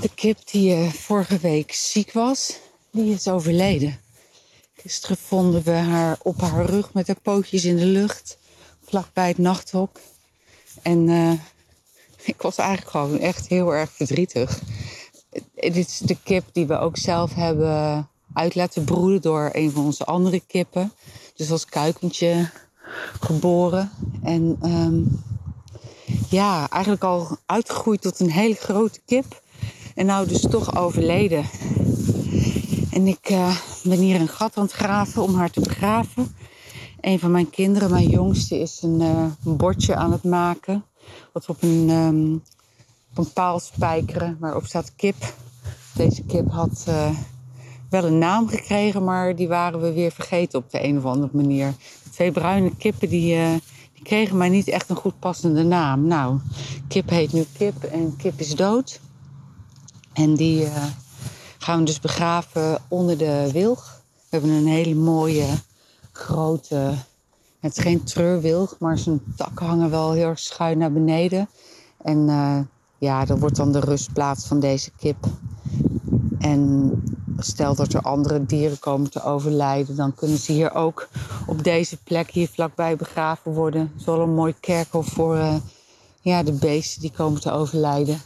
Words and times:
de 0.00 0.10
kip 0.14 0.38
die 0.44 0.76
uh, 0.76 0.88
vorige 0.88 1.38
week 1.38 1.72
ziek 1.72 2.12
was, 2.12 2.56
die 2.90 3.14
is 3.14 3.28
overleden. 3.28 4.00
Gisteren 4.74 5.16
vonden 5.16 5.62
we 5.62 5.70
haar 5.70 6.18
op 6.22 6.40
haar 6.40 6.64
rug 6.64 6.92
met 6.92 7.06
haar 7.06 7.20
pootjes 7.22 7.64
in 7.64 7.76
de 7.76 7.84
lucht, 7.84 8.38
vlakbij 8.84 9.28
het 9.28 9.38
nachthok. 9.38 10.00
En 10.82 11.08
uh, 11.08 11.32
ik 12.32 12.42
was 12.42 12.56
eigenlijk 12.56 12.90
gewoon 12.90 13.18
echt 13.18 13.48
heel 13.48 13.74
erg 13.74 13.92
verdrietig. 13.92 14.60
Dit 15.54 15.76
is 15.76 15.98
de 15.98 16.16
kip 16.22 16.44
die 16.52 16.66
we 16.66 16.78
ook 16.78 16.96
zelf 16.96 17.34
hebben 17.34 18.08
uit 18.32 18.54
laten 18.54 18.84
broeden 18.84 19.20
door 19.20 19.50
een 19.52 19.70
van 19.70 19.84
onze 19.84 20.04
andere 20.04 20.40
kippen. 20.46 20.92
Dus 21.34 21.50
als 21.50 21.64
kuikentje 21.64 22.50
geboren. 23.20 23.90
En 24.22 24.58
um, 24.62 25.22
ja, 26.28 26.68
eigenlijk 26.70 27.04
al 27.04 27.36
uitgegroeid 27.46 28.00
tot 28.00 28.20
een 28.20 28.30
hele 28.30 28.54
grote 28.54 29.00
kip. 29.06 29.42
En 30.00 30.06
nou 30.06 30.28
dus 30.28 30.40
toch 30.40 30.76
overleden. 30.76 31.44
En 32.90 33.06
ik 33.06 33.30
uh, 33.30 33.56
ben 33.84 33.98
hier 33.98 34.20
een 34.20 34.28
gat 34.28 34.56
aan 34.56 34.62
het 34.62 34.72
graven 34.72 35.22
om 35.22 35.34
haar 35.34 35.50
te 35.50 35.60
begraven. 35.60 36.34
Een 37.00 37.18
van 37.18 37.30
mijn 37.30 37.50
kinderen, 37.50 37.90
mijn 37.90 38.08
jongste, 38.08 38.58
is 38.58 38.80
een, 38.82 39.00
een 39.00 39.56
bordje 39.56 39.94
aan 39.94 40.12
het 40.12 40.24
maken. 40.24 40.84
Wat 41.32 41.48
op 41.48 41.62
een, 41.62 41.90
um, 41.90 42.42
op 43.10 43.18
een 43.18 43.32
paal 43.32 43.58
spijkeren 43.58 44.36
waarop 44.40 44.66
staat 44.66 44.94
kip. 44.96 45.34
Deze 45.94 46.22
kip 46.22 46.50
had 46.50 46.84
uh, 46.88 47.10
wel 47.90 48.04
een 48.04 48.18
naam 48.18 48.48
gekregen, 48.48 49.04
maar 49.04 49.36
die 49.36 49.48
waren 49.48 49.80
we 49.80 49.92
weer 49.92 50.12
vergeten 50.12 50.58
op 50.58 50.70
de 50.70 50.84
een 50.84 50.98
of 50.98 51.04
andere 51.04 51.32
manier. 51.32 51.74
De 52.04 52.10
twee 52.10 52.32
bruine 52.32 52.76
kippen 52.76 53.08
die, 53.08 53.36
die 53.92 54.02
kregen 54.02 54.36
maar 54.36 54.50
niet 54.50 54.68
echt 54.68 54.88
een 54.88 54.96
goed 54.96 55.18
passende 55.18 55.62
naam. 55.62 56.06
Nou, 56.06 56.38
kip 56.88 57.10
heet 57.10 57.32
nu 57.32 57.44
kip 57.58 57.84
en 57.84 58.16
kip 58.16 58.40
is 58.40 58.54
dood. 58.54 59.00
En 60.12 60.34
die 60.34 60.64
uh, 60.64 60.84
gaan 61.58 61.78
we 61.78 61.84
dus 61.84 62.00
begraven 62.00 62.78
onder 62.88 63.18
de 63.18 63.48
wilg. 63.52 64.02
We 64.14 64.26
hebben 64.28 64.50
een 64.50 64.66
hele 64.66 64.94
mooie, 64.94 65.46
grote... 66.12 66.94
Het 67.60 67.76
is 67.76 67.82
geen 67.82 68.04
treurwilg, 68.04 68.76
maar 68.78 68.98
zijn 68.98 69.22
takken 69.36 69.66
hangen 69.66 69.90
wel 69.90 70.12
heel 70.12 70.28
erg 70.28 70.38
schuin 70.38 70.78
naar 70.78 70.92
beneden. 70.92 71.48
En 72.02 72.18
uh, 72.28 72.58
ja, 72.98 73.24
dat 73.24 73.38
wordt 73.38 73.56
dan 73.56 73.72
de 73.72 73.80
rustplaats 73.80 74.46
van 74.46 74.60
deze 74.60 74.90
kip. 74.98 75.26
En 76.38 76.92
stel 77.38 77.74
dat 77.74 77.92
er 77.92 78.00
andere 78.00 78.46
dieren 78.46 78.78
komen 78.78 79.10
te 79.10 79.22
overlijden, 79.22 79.96
dan 79.96 80.14
kunnen 80.14 80.38
ze 80.38 80.52
hier 80.52 80.74
ook 80.74 81.08
op 81.46 81.64
deze 81.64 81.96
plek 81.96 82.30
hier 82.30 82.48
vlakbij 82.48 82.96
begraven 82.96 83.52
worden. 83.52 83.80
Het 83.80 84.00
is 84.00 84.04
wel 84.04 84.20
een 84.20 84.34
mooi 84.34 84.54
kerkhof 84.60 85.06
voor 85.06 85.36
uh, 85.36 85.54
ja, 86.20 86.42
de 86.42 86.52
beesten 86.52 87.00
die 87.00 87.12
komen 87.12 87.40
te 87.40 87.50
overlijden. 87.50 88.20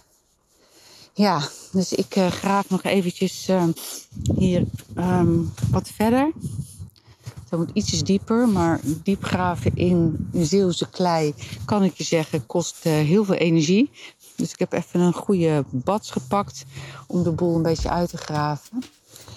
Ja, 1.17 1.49
dus 1.73 1.93
ik 1.93 2.17
uh, 2.17 2.27
graaf 2.27 2.71
nog 2.71 2.83
eventjes 2.83 3.49
uh, 3.49 3.65
hier 4.37 4.65
um, 4.97 5.53
wat 5.71 5.89
verder. 5.89 6.33
Dat 7.49 7.59
moet 7.59 7.71
ietsjes 7.73 8.03
dieper, 8.03 8.49
maar 8.49 8.81
diep 8.85 9.25
graven 9.25 9.77
in 9.77 10.29
Zeeuwse 10.33 10.89
klei, 10.91 11.35
kan 11.65 11.83
ik 11.83 11.95
je 11.97 12.05
zeggen, 12.05 12.47
kost 12.47 12.85
heel 12.85 13.25
veel 13.25 13.35
energie. 13.35 13.91
Dus 14.37 14.53
ik 14.53 14.59
heb 14.59 14.73
even 14.73 15.01
een 15.01 15.13
goede 15.13 15.65
bats 15.71 16.11
gepakt 16.11 16.65
om 17.07 17.23
de 17.23 17.33
boel 17.33 17.57
een 17.57 17.63
beetje 17.63 17.91
uit 17.91 18.11
te 18.11 18.17
graven. 18.17 18.83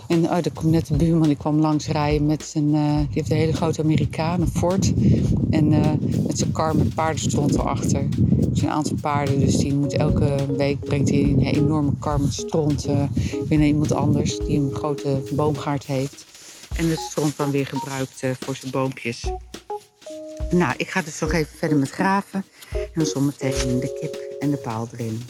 En 0.08 0.24
oh, 0.24 0.38
er 0.38 0.52
komt 0.54 0.72
net 0.72 0.88
de 0.88 0.96
buurman, 0.96 1.28
die 1.28 1.38
kwam 1.38 1.60
langs 1.60 1.88
rijden 1.88 2.26
met 2.26 2.44
zijn... 2.44 2.74
Uh, 2.74 2.98
die 2.98 3.08
heeft 3.10 3.32
een 3.32 3.38
hele 3.38 3.54
grote 3.54 3.82
Amerikaan, 3.82 4.42
een 4.42 4.48
Ford. 4.48 4.94
En 5.50 5.72
uh, 5.72 5.92
met 6.28 6.38
zijn 6.38 6.52
kar 6.52 6.76
met 6.76 6.94
paardenstront 6.94 7.54
erachter. 7.54 8.00
Er 8.00 8.08
zijn 8.54 8.70
een 8.70 8.76
aantal 8.76 8.98
paarden, 9.02 9.40
dus 9.40 9.58
die 9.58 9.74
moet 9.74 9.94
elke 9.94 10.36
week... 10.58 10.80
brengt 10.80 11.10
hij 11.10 11.20
een 11.20 11.44
enorme 11.44 11.92
kar 12.00 12.22
met 12.22 12.34
stront 12.34 12.86
weer 13.48 13.58
naar 13.58 13.68
iemand 13.68 13.92
anders... 13.92 14.38
die 14.38 14.60
een 14.60 14.72
grote 14.74 15.24
boomgaard 15.32 15.86
heeft. 15.86 16.26
En 16.76 16.88
de 16.88 16.96
stront 17.10 17.38
dan 17.38 17.52
weer 17.52 17.66
gebruikt 17.66 18.24
voor 18.40 18.56
zijn 18.56 18.72
boompjes. 18.72 19.32
Nou, 20.52 20.74
ik 20.78 20.90
ga 20.90 21.02
dus 21.02 21.20
nog 21.20 21.32
even 21.32 21.58
verder 21.58 21.78
met 21.78 21.90
graven. 21.90 22.44
En 22.72 22.90
dan 22.94 23.06
zometeen 23.06 23.80
de 23.80 23.98
kip 24.00 24.36
en 24.40 24.52
de 24.52 24.58
paal 24.58 24.88
erin. 24.94 25.22